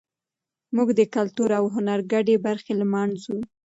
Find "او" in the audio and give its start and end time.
1.59-1.65